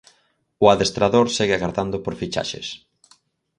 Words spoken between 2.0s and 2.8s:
por fichaxes.